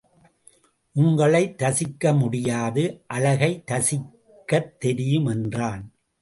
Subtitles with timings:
[0.95, 3.03] உங்களை ரசிக்க முடியாது
[3.07, 5.93] அழகை ரசிக்கத் தெரியும் என்றான்.